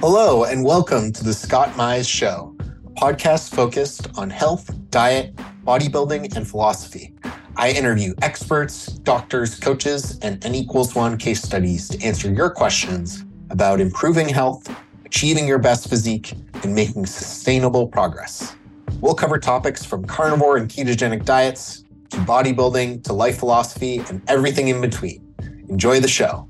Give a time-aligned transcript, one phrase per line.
[0.00, 5.34] Hello, and welcome to the Scott Mys Show, a podcast focused on health, diet,
[5.64, 7.14] bodybuilding, and philosophy.
[7.56, 13.24] I interview experts, doctors, coaches, and N equals one case studies to answer your questions
[13.48, 14.68] about improving health,
[15.06, 18.54] achieving your best physique, and making sustainable progress.
[19.00, 24.68] We'll cover topics from carnivore and ketogenic diets to bodybuilding to life philosophy and everything
[24.68, 25.34] in between.
[25.70, 26.46] Enjoy the show.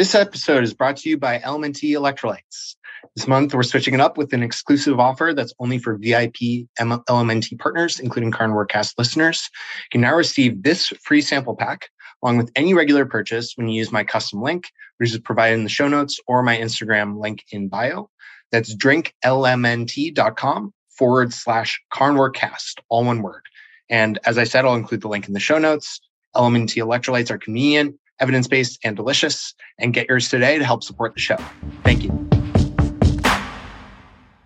[0.00, 2.76] This episode is brought to you by LMNT Electrolytes.
[3.14, 7.58] This month, we're switching it up with an exclusive offer that's only for VIP LMNT
[7.58, 9.50] partners, including Carnivore listeners.
[9.52, 11.90] You can now receive this free sample pack
[12.22, 15.64] along with any regular purchase when you use my custom link, which is provided in
[15.64, 18.08] the show notes or my Instagram link in bio.
[18.52, 23.42] That's drinklmnt.com forward slash carnivorecast, all one word.
[23.90, 26.00] And as I said, I'll include the link in the show notes.
[26.34, 29.54] LMNT electrolytes are convenient evidence based, and delicious.
[29.78, 31.36] And get yours today to help support the show.
[31.82, 32.10] Thank you.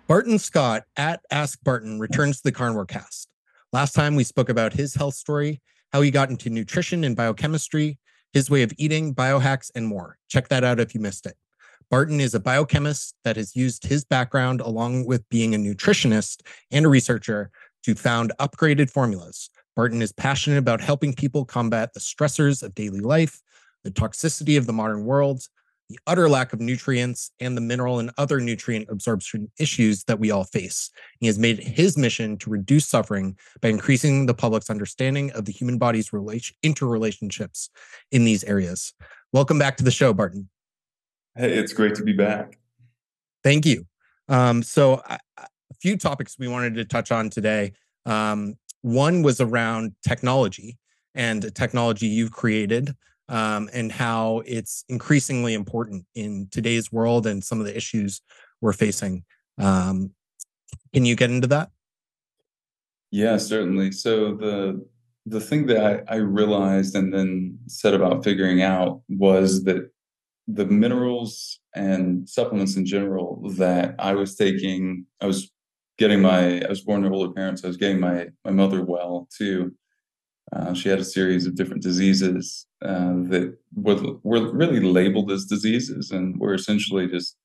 [0.07, 3.29] Barton Scott at Ask Barton returns to the Carnivore Cast.
[3.73, 5.61] Last time we spoke about his health story,
[5.93, 7.99] how he got into nutrition and biochemistry,
[8.33, 10.19] his way of eating, biohacks, and more.
[10.29, 11.37] Check that out if you missed it.
[11.91, 16.85] Barton is a biochemist that has used his background along with being a nutritionist and
[16.85, 17.51] a researcher
[17.85, 19.51] to found upgraded formulas.
[19.77, 23.43] Barton is passionate about helping people combat the stressors of daily life
[23.85, 25.43] the toxicity of the modern world,
[25.91, 30.31] the utter lack of nutrients, and the mineral and other nutrient absorption issues that we
[30.31, 30.91] all face.
[31.21, 35.53] He has made his mission to reduce suffering by increasing the public's understanding of the
[35.53, 37.69] human body's relation, interrelationships
[38.11, 38.95] in these areas.
[39.33, 40.49] Welcome back to the show, Barton.
[41.37, 42.59] Hey, it's great to be back.
[43.43, 43.87] Thank you.
[44.29, 45.03] Um, so,
[45.37, 45.49] a
[45.81, 47.73] few topics we wanted to touch on today.
[48.07, 50.79] Um, one was around technology
[51.15, 52.95] and technology you've created
[53.29, 58.21] um, and how it's increasingly important in today's world and some of the issues
[58.61, 59.25] we're facing.
[59.59, 60.11] Um,
[60.93, 61.71] can you get into that?
[63.11, 63.93] Yeah, certainly.
[63.93, 64.85] So the
[65.27, 69.91] the thing that I, I realized and then set about figuring out was that
[70.47, 75.51] the minerals and supplements in general that I was taking, I was
[75.97, 77.65] getting my I was born to older parents.
[77.65, 79.75] I was getting my my mother well too.
[80.55, 85.47] Uh, she had a series of different diseases uh, that were, were really labeled as
[85.47, 87.37] diseases and were essentially just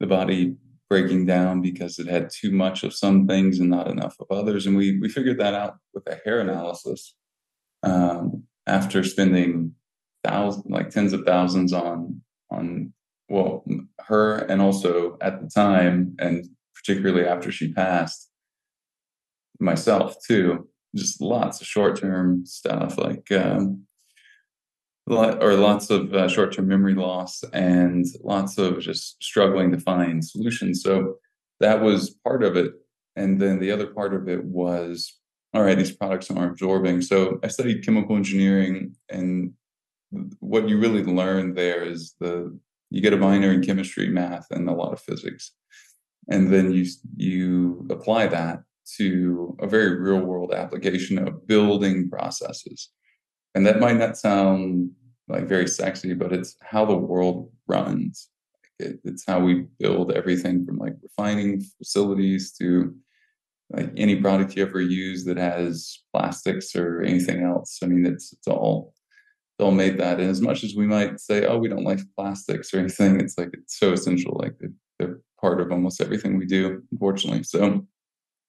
[0.00, 0.56] the body
[0.90, 4.66] breaking down because it had too much of some things and not enough of others.
[4.66, 7.14] And we we figured that out with a hair analysis
[7.82, 9.74] um, after spending
[10.24, 12.92] thousands, like tens of thousands on on
[13.28, 13.64] well
[14.06, 18.30] her and also at the time and particularly after she passed
[19.60, 23.86] myself too just lots of short term stuff like um,
[25.06, 30.24] or lots of uh, short term memory loss and lots of just struggling to find
[30.24, 30.82] solutions.
[30.82, 31.16] So
[31.60, 32.72] that was part of it.
[33.16, 35.18] And then the other part of it was
[35.54, 37.00] all right, these products are absorbing.
[37.00, 39.54] So I studied chemical engineering, and
[40.40, 42.58] what you really learn there is the
[42.90, 45.52] you get a minor in chemistry, math, and a lot of physics,
[46.28, 48.60] and then you you apply that
[48.96, 52.90] to a very real world application of building processes.
[53.54, 54.90] And that might not sound
[55.28, 58.28] like very sexy, but it's how the world runs.
[58.78, 62.94] It, it's how we build everything from like refining facilities to
[63.70, 67.80] like any product you ever use that has plastics or anything else.
[67.82, 68.94] I mean, it's it's all
[69.58, 70.20] it's all made that.
[70.20, 73.36] And as much as we might say, oh, we don't like plastics or anything, it's
[73.36, 74.38] like it's so essential.
[74.40, 74.54] Like
[74.98, 77.42] they're part of almost everything we do, unfortunately.
[77.42, 77.86] So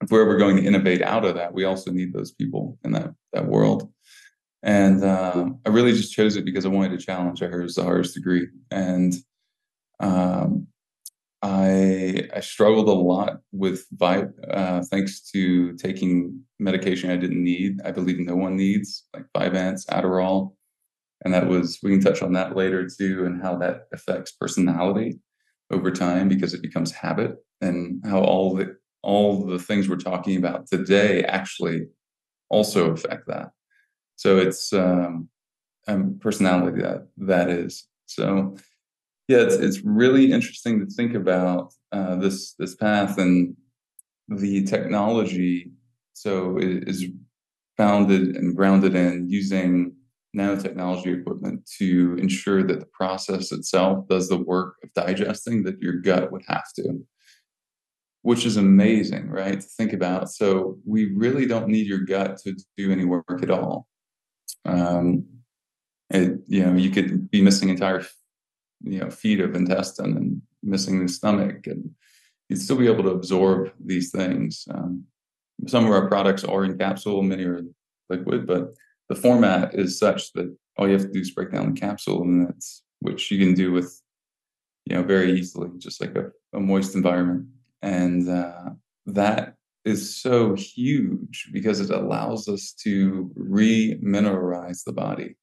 [0.01, 2.91] if we're ever going to innovate out of that, we also need those people in
[2.91, 3.91] that that world.
[4.61, 7.41] And uh, I really just chose it because I wanted to challenge.
[7.41, 9.13] I heard it's the hardest degree, and
[9.99, 10.67] um,
[11.41, 17.79] I I struggled a lot with Vibe uh, thanks to taking medication I didn't need.
[17.85, 20.55] I believe no one needs, like Vyvanse, Adderall,
[21.23, 25.19] and that was we can touch on that later too, and how that affects personality
[25.71, 30.37] over time because it becomes habit, and how all the all the things we're talking
[30.37, 31.87] about today actually
[32.49, 33.51] also affect that.
[34.15, 35.29] So it's um,
[35.87, 37.87] um, personality that that is.
[38.05, 38.57] So
[39.27, 43.55] yeah, it's it's really interesting to think about uh, this this path and
[44.27, 45.71] the technology.
[46.13, 47.05] So it is
[47.77, 49.95] founded and grounded in using
[50.35, 55.93] nanotechnology equipment to ensure that the process itself does the work of digesting that your
[55.93, 56.99] gut would have to
[58.21, 59.59] which is amazing, right?
[59.59, 60.29] To think about.
[60.29, 63.87] So we really don't need your gut to do any work at all.
[64.65, 65.25] Um,
[66.09, 68.03] it, you know, you could be missing entire
[68.81, 71.91] you know feet of intestine and missing the stomach, and
[72.47, 74.67] you'd still be able to absorb these things.
[74.73, 75.05] Um,
[75.67, 77.61] some of our products are in capsule, many are
[78.09, 78.73] liquid, but
[79.09, 82.21] the format is such that all you have to do is break down the capsule,
[82.23, 84.01] and that's which you can do with
[84.85, 87.47] you know very easily, just like a, a moist environment,
[87.81, 88.71] and uh,
[89.05, 89.55] that
[89.85, 95.35] is so huge because it allows us to remineralize the body.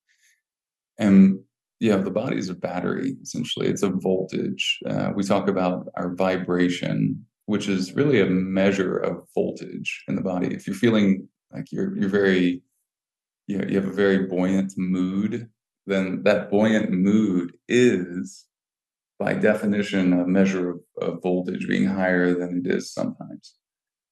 [0.98, 1.40] And
[1.80, 3.66] yeah, the body is a battery, essentially.
[3.66, 4.78] It's a voltage.
[4.88, 10.22] Uh, we talk about our vibration, which is really a measure of voltage in the
[10.22, 10.54] body.
[10.54, 12.62] If you're feeling like you're you're very
[13.46, 15.48] you, know, you have a very buoyant mood,
[15.86, 18.46] then that buoyant mood is
[19.18, 23.54] by definition a measure of, of voltage being higher than it is sometimes.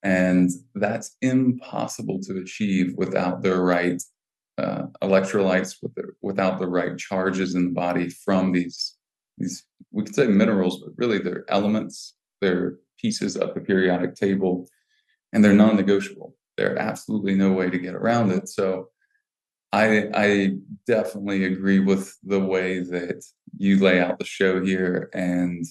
[0.02, 4.02] And that's impossible to achieve without the right
[4.58, 8.96] uh, electrolytes, with the, without the right charges in the body from these
[9.38, 12.14] these we could say minerals, but really they're elements.
[12.40, 14.68] They're pieces of the periodic table,
[15.32, 16.34] and they're non-negotiable.
[16.56, 18.48] There's absolutely no way to get around it.
[18.48, 18.90] So,
[19.74, 20.56] I I
[20.86, 23.24] definitely agree with the way that
[23.56, 25.64] you lay out the show here, and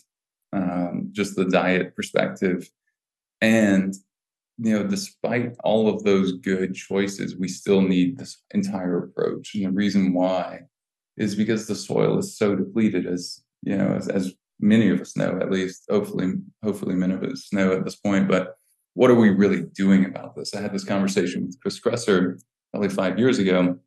[0.52, 2.70] um, just the diet perspective,
[3.40, 3.94] and
[4.58, 9.56] you know, despite all of those good choices, we still need this entire approach.
[9.56, 10.62] And the reason why
[11.18, 15.16] is because the soil is so depleted, as you know, as, as many of us
[15.16, 18.28] know, at least hopefully, hopefully many of us know at this point.
[18.28, 18.58] But
[18.96, 20.54] what are we really doing about this?
[20.54, 22.40] I had this conversation with Chris Kresser
[22.72, 23.80] probably five years ago,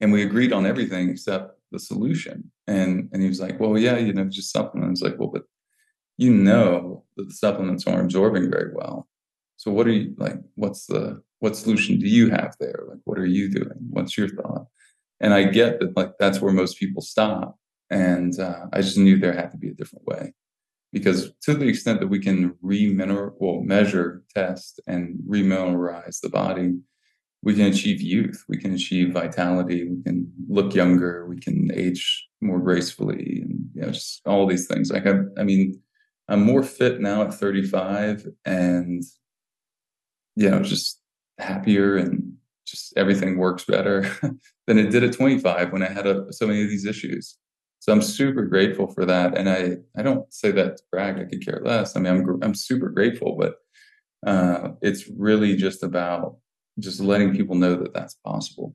[0.00, 2.50] and we agreed on everything except the solution.
[2.66, 5.02] And and he was like, Well, yeah, you know, just supplements.
[5.02, 5.42] Like, well, but
[6.18, 9.08] you know that the supplements aren't absorbing very well
[9.56, 10.38] so what are you like?
[10.54, 12.84] What's the what solution do you have there?
[12.88, 13.78] Like, what are you doing?
[13.90, 14.66] What's your thought?
[15.20, 17.56] And I get that like that's where most people stop.
[17.90, 20.34] And uh, I just knew there had to be a different way
[20.92, 26.78] because to the extent that we can remineral, well, measure, test, and remineralize the body,
[27.42, 28.44] we can achieve youth.
[28.48, 29.88] We can achieve vitality.
[29.88, 31.26] We can look younger.
[31.26, 34.90] We can age more gracefully, and you know, just all these things.
[34.90, 35.80] Like I, I mean,
[36.28, 39.02] I'm more fit now at 35, and
[40.34, 41.00] you know, just
[41.38, 42.34] happier and
[42.66, 44.10] just everything works better
[44.66, 47.38] than it did at 25 when I had a, so many of these issues.
[47.78, 49.36] So I'm super grateful for that.
[49.38, 51.18] And I, I don't say that to brag.
[51.18, 51.96] I could care less.
[51.96, 53.54] I mean, I'm, I'm super grateful, but
[54.26, 56.36] uh, it's really just about
[56.78, 58.74] just letting people know that that's possible.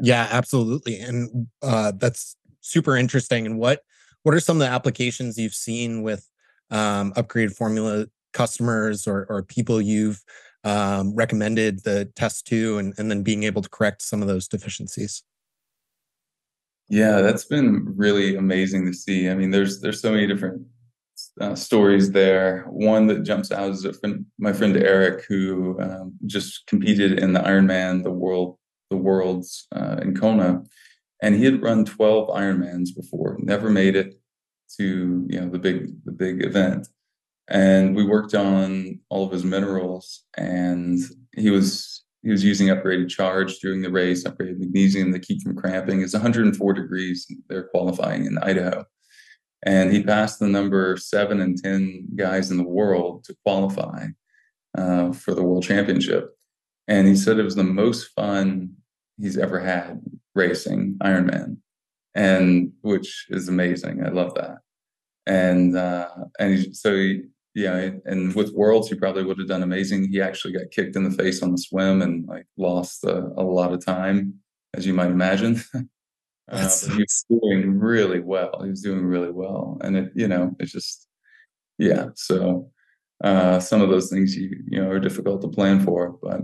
[0.00, 0.98] Yeah, absolutely.
[1.00, 3.46] And uh, that's super interesting.
[3.46, 3.82] And what,
[4.22, 6.28] what are some of the applications you've seen with
[6.70, 10.22] um, upgraded formula customers or, or people you've
[10.64, 14.48] um, recommended the test to and, and then being able to correct some of those
[14.48, 15.22] deficiencies
[16.88, 20.60] yeah that's been really amazing to see i mean there's there's so many different
[21.40, 22.64] uh, stories there.
[22.68, 27.40] One that jumps out is friend, my friend eric who um, just competed in the
[27.40, 28.58] ironman the world
[28.90, 30.62] the worlds uh, in kona.
[31.22, 34.14] And he had run 12 ironmans before never made it
[34.78, 36.88] to you know the big the big event.
[37.50, 40.98] And we worked on all of his minerals and
[41.36, 45.56] he was he was using upgraded charge during the race upgraded magnesium to keep from
[45.56, 46.02] cramping.
[46.02, 48.84] It's 104 degrees they're qualifying in idaho
[49.64, 54.06] and he passed the number seven and ten guys in the world to qualify
[54.76, 56.36] uh, for the world championship
[56.86, 58.74] and he said it was the most fun
[59.20, 60.00] he's ever had
[60.34, 61.56] racing ironman
[62.14, 64.58] and which is amazing i love that
[65.28, 67.22] and uh, and so he,
[67.54, 70.08] yeah, and with Worlds, he probably would have done amazing.
[70.10, 73.42] He actually got kicked in the face on the swim and like lost a, a
[73.42, 74.34] lot of time,
[74.74, 75.60] as you might imagine.
[76.48, 78.60] uh, he was doing really well.
[78.62, 81.06] He was doing really well, and it, you know, it's just,
[81.78, 82.08] yeah.
[82.14, 82.70] So
[83.22, 86.40] uh, some of those things you you know are difficult to plan for, but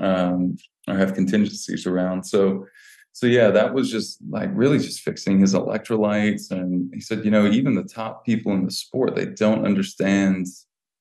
[0.00, 2.24] um, or have contingencies around.
[2.24, 2.66] So
[3.18, 6.52] so yeah, that was just like really just fixing his electrolytes.
[6.52, 10.46] And he said, you know, even the top people in the sport, they don't understand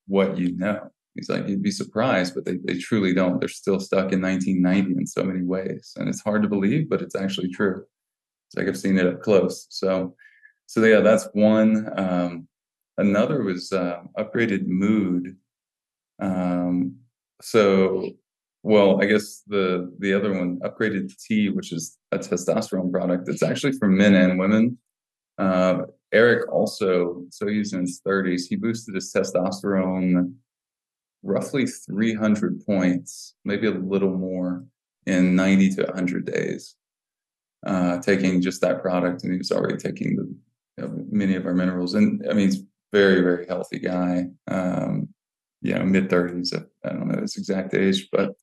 [0.08, 0.90] what you know.
[1.14, 3.40] He's like, you'd be surprised, but they, they truly don't.
[3.40, 5.94] They're still stuck in 1990 in so many ways.
[5.96, 7.84] And it's hard to believe, but it's actually true.
[8.48, 9.68] It's like I've seen it up close.
[9.70, 10.16] So,
[10.66, 11.88] so yeah, that's one.
[11.98, 12.48] Um,
[12.98, 15.38] another was uh, upgraded mood.
[16.20, 16.96] Um,
[17.42, 18.10] so
[18.63, 23.30] well, I guess the the other one, upgraded T, which is a testosterone product.
[23.30, 24.77] It's actually for men and women.
[25.38, 28.44] Uh, Eric also, so he's in his 30s.
[28.48, 30.34] He boosted his testosterone
[31.24, 34.66] roughly 300 points, maybe a little more,
[35.06, 36.75] in 90 to 100 days.
[37.66, 41.96] Uh, taking just that product, and he was already taking the many of our minerals.
[41.96, 44.28] And I mean, he's very, very healthy guy.
[44.48, 45.10] Um,
[45.62, 46.54] you know, mid thirties.
[46.54, 48.34] I don't know his exact age, but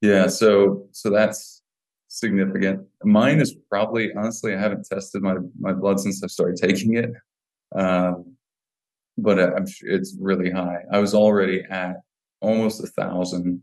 [0.00, 0.28] yeah.
[0.28, 1.62] So so that's
[2.08, 2.86] significant.
[3.04, 7.10] Mine is probably honestly, I haven't tested my my blood since I started taking it,
[7.76, 8.34] um,
[9.18, 10.78] but I'm it's really high.
[10.90, 11.96] I was already at
[12.40, 13.62] almost a thousand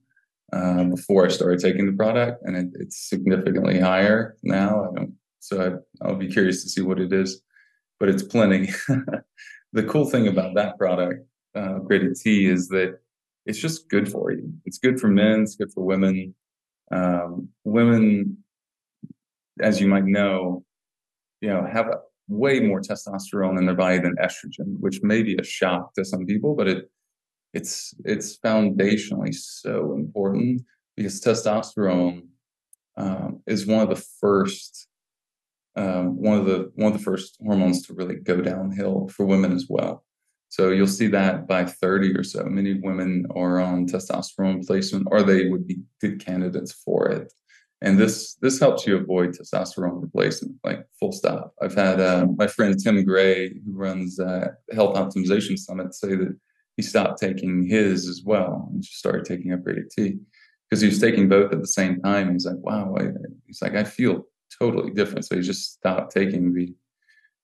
[0.54, 4.94] uh, before I started taking the product, and it, it's significantly higher now.
[5.40, 7.42] So I, I'll be curious to see what it is,
[8.00, 8.70] but it's plenty.
[9.74, 13.00] the cool thing about that product, uh, Upgraded T, is that
[13.46, 14.52] it's just good for you.
[14.66, 15.42] It's good for men.
[15.42, 16.34] It's good for women.
[16.92, 18.38] Um, women,
[19.62, 20.64] as you might know,
[21.42, 21.88] you know, have
[22.28, 26.26] way more testosterone in their body than estrogen, which may be a shock to some
[26.26, 26.90] people, but it
[27.56, 30.62] it's it's foundationally so important
[30.98, 32.28] because testosterone
[32.98, 34.88] um, is one of the first
[35.78, 39.54] um, one of the one of the first hormones to really go downhill for women
[39.54, 40.04] as well.
[40.50, 45.24] So you'll see that by 30 or so, many women are on testosterone replacement, or
[45.24, 47.34] they would be good candidates for it.
[47.82, 51.54] And this this helps you avoid testosterone replacement, like full stop.
[51.62, 56.38] I've had uh, my friend Tim Gray, who runs uh, Health Optimization Summit, say that
[56.76, 60.18] he stopped taking his as well and just started taking upgraded T
[60.70, 62.34] because he was taking both at the same time.
[62.34, 63.10] He's like, wow, I,
[63.46, 64.28] he's like, I feel
[64.60, 65.26] totally different.
[65.26, 66.74] So he just stopped taking the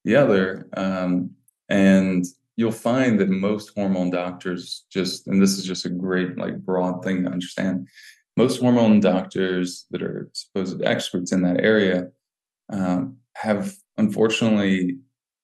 [0.04, 0.68] the other.
[0.76, 1.32] Um,
[1.70, 6.58] and you'll find that most hormone doctors just, and this is just a great like
[6.58, 7.88] broad thing to understand.
[8.38, 12.08] Most hormone doctors that are supposed experts in that area
[12.72, 14.98] um, have unfortunately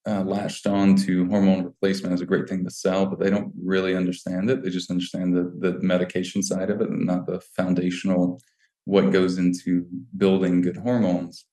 [0.08, 3.52] uh, latched on to hormone replacement as a great thing to sell, but they don't
[3.62, 4.64] really understand it.
[4.64, 8.42] They just understand the, the medication side of it and not the foundational
[8.86, 9.86] what goes into
[10.16, 11.46] building good hormones.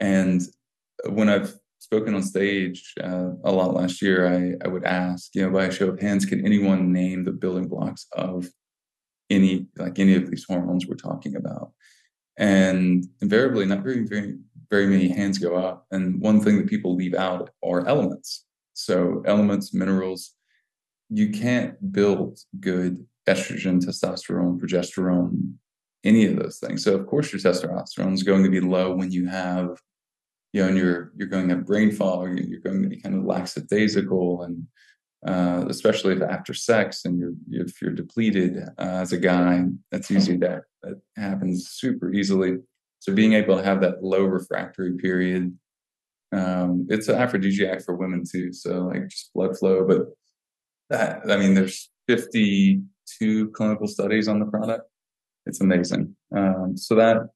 [0.00, 0.40] And
[1.10, 5.42] when I've spoken on stage uh, a lot last year, I, I would ask, you
[5.42, 8.48] know, by a show of hands, can anyone name the building blocks of
[9.28, 11.72] any like any of these hormones we're talking about?
[12.38, 14.38] And invariably, not very, very
[14.72, 15.86] very many hands go up.
[15.90, 18.46] And one thing that people leave out are elements.
[18.72, 20.34] So, elements, minerals,
[21.10, 25.52] you can't build good estrogen, testosterone, progesterone,
[26.04, 26.82] any of those things.
[26.82, 29.78] So, of course, your testosterone is going to be low when you have,
[30.54, 33.14] you know, and you're you're going to have brain fog, you're going to be kind
[33.14, 34.66] of lackadaisical, and
[35.26, 40.10] uh, especially if after sex and you're if you're depleted uh, as a guy, that's
[40.10, 40.36] easy.
[40.36, 42.58] That that happens super easily.
[42.98, 45.56] So being able to have that low refractory period,
[46.32, 48.52] um, it's an aphrodisiac for women too.
[48.52, 50.06] So like just blood flow, but
[50.90, 54.88] that I mean, there's 52 clinical studies on the product.
[55.46, 56.16] It's amazing.
[56.36, 57.28] Um, so that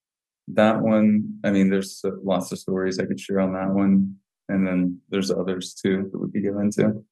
[0.48, 4.16] that one, I mean, there's lots of stories I could share on that one,
[4.48, 7.04] and then there's others too that we could go into.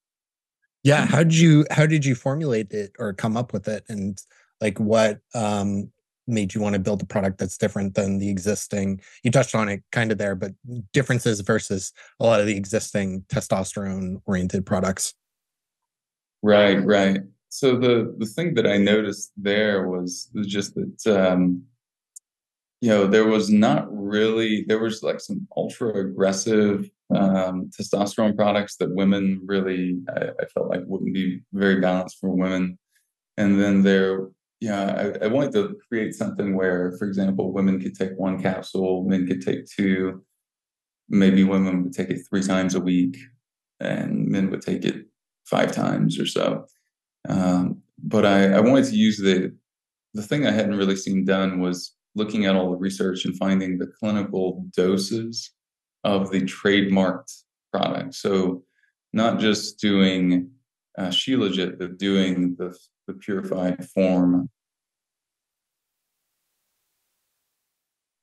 [0.85, 4.21] Yeah, how did you how did you formulate it or come up with it, and
[4.61, 5.91] like what um
[6.26, 9.00] made you want to build a product that's different than the existing?
[9.23, 10.53] You touched on it kind of there but
[10.93, 15.14] differences versus a lot of the existing testosterone oriented products.
[16.43, 17.21] Right right.
[17.49, 21.62] So the the thing that i noticed there was just that um
[22.83, 28.77] you know there was not really there was like some ultra aggressive um testosterone products
[28.77, 32.79] that women really I, I felt like wouldn't be very balanced for women
[33.37, 34.29] and then there
[34.65, 39.05] yeah, I, I wanted to create something where, for example, women could take one capsule,
[39.05, 40.25] men could take two,
[41.09, 43.19] maybe women would take it three times a week,
[43.81, 45.07] and men would take it
[45.45, 46.65] five times or so.
[47.29, 49.55] Um, but I, I wanted to use the
[50.15, 53.77] the thing I hadn't really seen done was looking at all the research and finding
[53.77, 55.51] the clinical doses
[56.05, 57.33] of the trademarked
[57.73, 58.15] product.
[58.15, 58.65] So
[59.13, 60.51] not just doing
[60.99, 64.51] uh, Shilajit, but doing the, the purified form.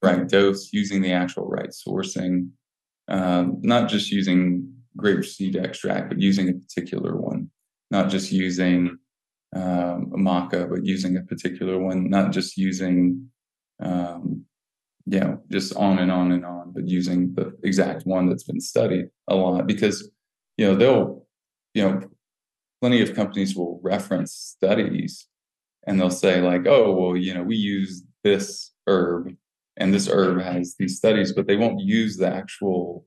[0.03, 2.49] Right dose, using the actual right sourcing,
[3.07, 7.51] um, not just using grape seed extract, but using a particular one,
[7.91, 8.97] not just using
[9.55, 13.29] um, maca, but using a particular one, not just using,
[13.79, 14.45] um,
[15.05, 18.59] you know, just on and on and on, but using the exact one that's been
[18.59, 20.09] studied a lot because,
[20.57, 21.25] you know, they'll,
[21.73, 22.01] you know,
[22.81, 25.27] plenty of companies will reference studies
[25.87, 29.33] and they'll say like, oh, well, you know, we use this herb
[29.77, 33.05] and this herb has these studies, but they won't use the actual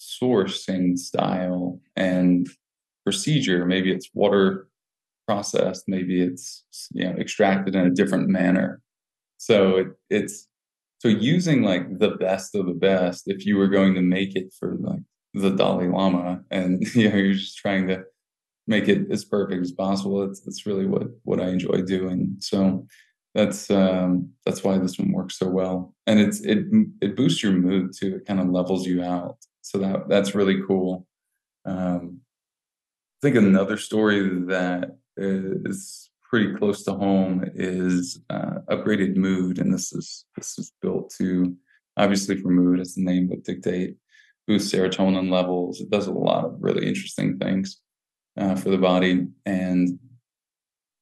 [0.00, 2.48] sourcing style and
[3.04, 3.64] procedure.
[3.66, 4.68] Maybe it's water
[5.26, 8.80] processed, maybe it's you know extracted in a different manner.
[9.36, 10.48] So it, it's
[11.00, 14.52] so using like the best of the best, if you were going to make it
[14.58, 15.00] for like
[15.32, 18.04] the Dalai Lama, and you know you're just trying to
[18.66, 20.22] make it as perfect as possible.
[20.22, 22.36] It's that's really what what I enjoy doing.
[22.40, 22.86] So
[23.34, 26.66] that's um, that's why this one works so well, and it's it
[27.00, 28.16] it boosts your mood too.
[28.16, 29.38] It kind of levels you out.
[29.62, 31.06] So that that's really cool.
[31.64, 32.20] Um,
[33.22, 39.74] I think another story that is pretty close to home is uh, upgraded mood, and
[39.74, 41.56] this is this is built to
[41.96, 43.96] obviously for mood, as the name would dictate,
[44.46, 45.80] boost serotonin levels.
[45.80, 47.80] It does a lot of really interesting things
[48.38, 49.98] uh, for the body, and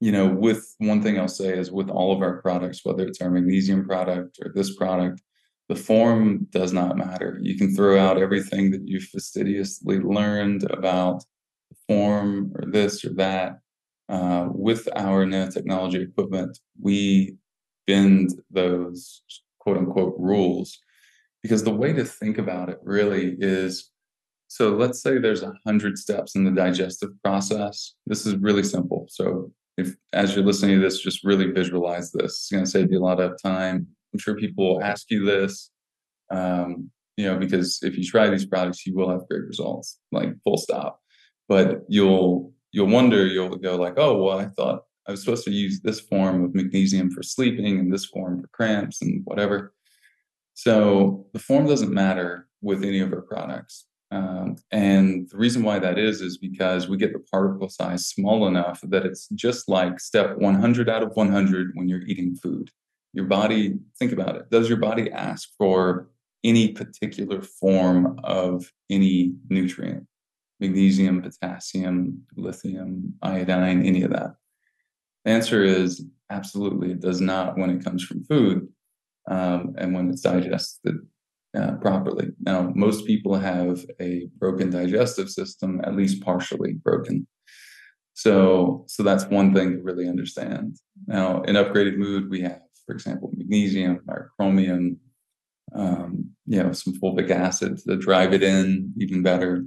[0.00, 3.20] you know, with one thing I'll say is with all of our products, whether it's
[3.20, 5.20] our magnesium product or this product,
[5.68, 7.38] the form does not matter.
[7.42, 11.24] You can throw out everything that you've fastidiously learned about
[11.68, 13.58] the form or this or that.
[14.08, 17.36] Uh, with our nanotechnology equipment, we
[17.86, 19.22] bend those
[19.58, 20.78] quote unquote rules
[21.42, 23.90] because the way to think about it really is
[24.48, 27.94] so let's say there's a hundred steps in the digestive process.
[28.06, 29.06] This is really simple.
[29.10, 32.32] So if as you're listening to this, just really visualize this.
[32.32, 33.86] It's going to save you a lot of time.
[34.12, 35.70] I'm sure people will ask you this,
[36.30, 40.30] um, you know, because if you try these products, you will have great results, like
[40.44, 41.00] full stop.
[41.46, 45.50] But you'll you'll wonder, you'll go like, oh, well, I thought I was supposed to
[45.50, 49.72] use this form of magnesium for sleeping and this form for cramps and whatever.
[50.52, 53.86] So the form doesn't matter with any of our products.
[54.10, 58.48] Um, and the reason why that is, is because we get the particle size small
[58.48, 62.70] enough that it's just like step 100 out of 100 when you're eating food.
[63.12, 64.50] Your body, think about it.
[64.50, 66.08] Does your body ask for
[66.42, 70.07] any particular form of any nutrient?
[70.60, 74.34] Magnesium, potassium, lithium, iodine, any of that?
[75.24, 78.68] The answer is absolutely it does not when it comes from food
[79.30, 80.96] um, and when it's digested
[81.56, 82.30] uh, properly.
[82.40, 87.26] Now, most people have a broken digestive system, at least partially broken.
[88.14, 90.76] So, so that's one thing to really understand.
[91.06, 94.98] Now, in upgraded mood, we have, for example, magnesium or chromium,
[95.74, 99.64] um, you know, some fulvic acid to drive it in even better.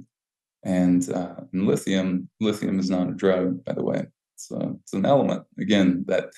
[0.64, 4.06] And, uh, and lithium, lithium is not a drug, by the way.
[4.34, 5.44] It's, a, it's an element.
[5.58, 6.30] Again, that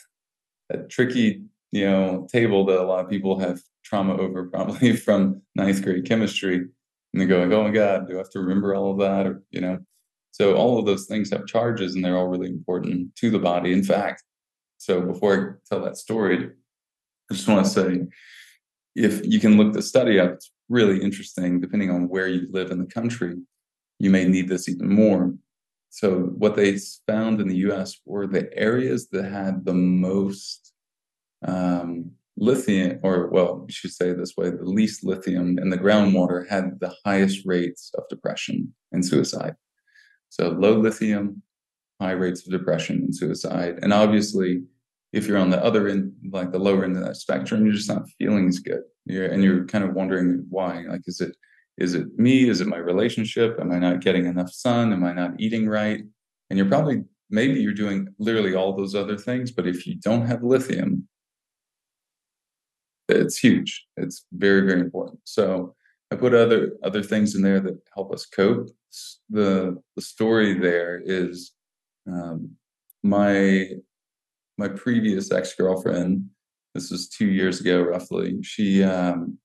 [0.70, 5.42] that tricky you know table that a lot of people have trauma over probably from
[5.54, 6.66] ninth grade chemistry.
[7.12, 9.26] And they go like oh my god do i have to remember all of that?
[9.26, 9.78] Or you know.
[10.32, 13.72] So all of those things have charges and they're all really important to the body.
[13.72, 14.22] In fact
[14.78, 16.50] so before i tell that story
[17.30, 18.00] i just want to say
[18.94, 22.70] if you can look the study up it's really interesting depending on where you live
[22.70, 23.37] in the country
[24.04, 25.32] you may need this even more
[25.94, 30.72] so what they found in the us were the areas that had the most
[31.46, 36.48] um, lithium, or well, we should say this way, the least lithium in the groundwater
[36.48, 39.54] had the highest rates of depression and suicide.
[40.30, 41.42] So low lithium,
[42.00, 43.78] high rates of depression and suicide.
[43.80, 44.64] And obviously,
[45.12, 47.88] if you're on the other end, like the lower end of that spectrum, you're just
[47.88, 48.82] not feeling as good.
[49.04, 50.82] You're, and you're kind of wondering why.
[50.88, 51.36] Like, is it
[51.76, 52.48] is it me?
[52.48, 53.58] Is it my relationship?
[53.60, 54.92] Am I not getting enough sun?
[54.92, 56.02] Am I not eating right?
[56.50, 60.26] And you're probably maybe you're doing literally all those other things, but if you don't
[60.26, 61.08] have lithium,
[63.08, 63.87] it's huge.
[63.96, 65.20] It's very, very important.
[65.24, 65.74] So
[66.10, 68.68] I put other other things in there that help us cope.
[69.30, 71.52] The the story there is
[72.06, 72.52] um,
[73.02, 73.70] my
[74.56, 76.26] my previous ex girlfriend.
[76.74, 78.42] This was two years ago, roughly.
[78.42, 79.38] She um,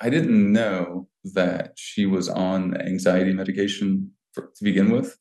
[0.00, 5.16] I didn't know that she was on anxiety medication for, to begin with.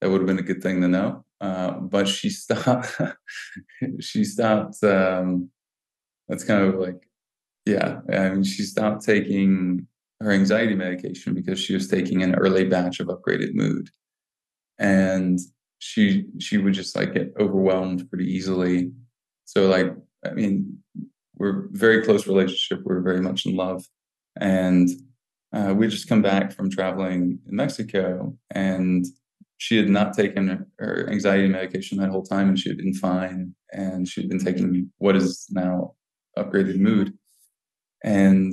[0.00, 1.24] That would have been a good thing to know.
[1.40, 3.00] Uh, but she stopped.
[4.00, 5.50] she stopped um,
[6.28, 7.08] that's kind of like
[7.66, 9.86] yeah i mean she stopped taking
[10.20, 13.90] her anxiety medication because she was taking an early batch of upgraded mood
[14.78, 15.38] and
[15.78, 18.90] she she would just like get overwhelmed pretty easily
[19.44, 20.78] so like i mean
[21.36, 23.84] we're very close relationship we're very much in love
[24.40, 24.88] and
[25.52, 29.06] uh, we just come back from traveling in mexico and
[29.58, 33.54] she had not taken her anxiety medication that whole time and she had been fine
[33.72, 35.94] and she'd been taking what is now
[36.36, 37.12] upgraded mood
[38.02, 38.52] and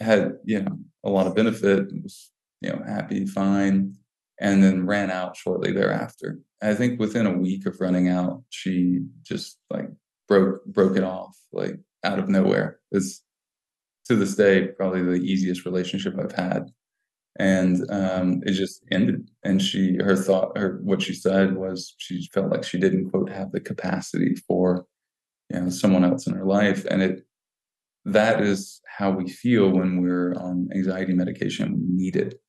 [0.00, 3.94] had you know a lot of benefit was you know happy fine
[4.40, 6.40] and then ran out shortly thereafter.
[6.60, 9.88] I think within a week of running out she just like
[10.28, 12.80] broke broke it off like out of nowhere.
[12.90, 13.22] It's
[14.04, 16.64] to this day probably the easiest relationship i've had
[17.38, 22.28] and um, it just ended and she her thought her what she said was she
[22.34, 24.84] felt like she didn't quote have the capacity for
[25.48, 27.24] you know someone else in her life and it
[28.04, 31.72] that is how we feel when we're on anxiety medication.
[31.74, 32.40] We need it.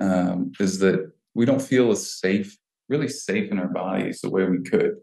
[0.00, 2.56] um, is that we don't feel as safe,
[2.88, 4.96] really safe in our bodies the way we could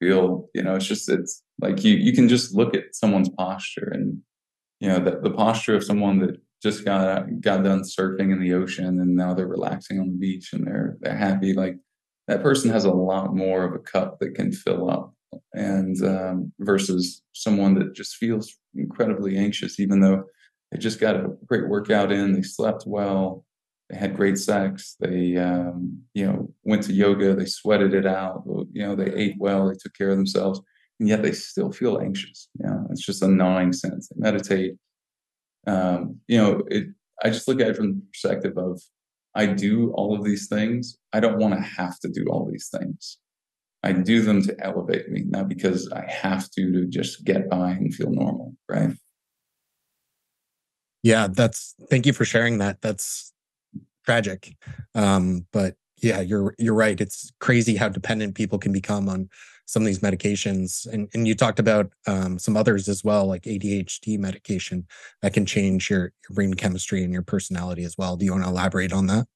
[0.00, 0.48] feel.
[0.54, 4.18] You know, it's just it's like you you can just look at someone's posture and
[4.82, 8.52] you know the, the posture of someone that just got got done surfing in the
[8.52, 11.76] ocean and now they're relaxing on the beach and they're they're happy like
[12.26, 15.12] that person has a lot more of a cup that can fill up.
[15.54, 20.24] And um, versus someone that just feels incredibly anxious even though
[20.70, 23.44] they just got a great workout in they slept well
[23.88, 28.42] they had great sex they um, you know went to yoga they sweated it out
[28.72, 30.60] you know they ate well they took care of themselves
[31.00, 34.74] and yet they still feel anxious know it's just a gnawing sense they meditate
[35.66, 36.86] um, you know it
[37.22, 38.80] i just look at it from the perspective of
[39.34, 40.98] I do all of these things.
[41.12, 43.18] I don't want to have to do all these things.
[43.82, 47.70] I do them to elevate me, not because I have to to just get by
[47.70, 48.92] and feel normal, right?
[51.02, 52.80] Yeah, that's thank you for sharing that.
[52.80, 53.32] That's
[54.04, 54.54] tragic.
[54.94, 57.00] Um, but yeah, you're you're right.
[57.00, 59.28] It's crazy how dependent people can become on
[59.72, 60.86] some of these medications.
[60.86, 64.86] And and you talked about um, some others as well, like ADHD medication
[65.22, 68.16] that can change your, your brain chemistry and your personality as well.
[68.16, 69.26] Do you want to elaborate on that?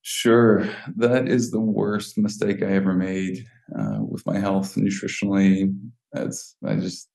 [0.00, 0.68] Sure.
[0.96, 3.44] That is the worst mistake I ever made
[3.78, 5.76] uh, with my health nutritionally.
[6.12, 7.10] That's I just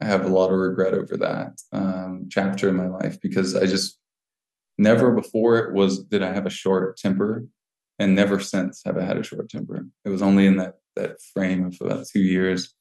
[0.00, 3.66] I have a lot of regret over that um, chapter in my life because I
[3.66, 3.98] just
[4.76, 7.46] never before it was did I have a short temper,
[8.00, 9.86] and never since have I had a short temper.
[10.04, 12.74] It was only in that that frame of about two years.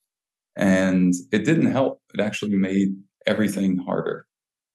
[0.56, 2.02] And it didn't help.
[2.14, 2.90] It actually made
[3.26, 4.26] everything harder.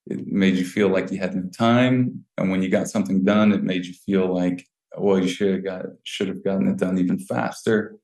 [0.06, 2.24] It made you feel like you had no time.
[2.38, 5.64] And when you got something done, it made you feel like, well, you should have
[5.64, 7.96] got should have gotten it done even faster.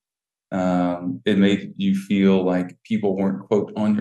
[0.51, 3.96] Um, it made you feel like people weren't quote on your